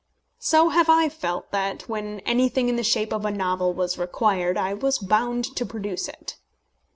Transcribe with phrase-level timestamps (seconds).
[0.39, 4.57] So have I felt that, when anything in the shape of a novel was required,
[4.57, 6.37] I was bound to produce it.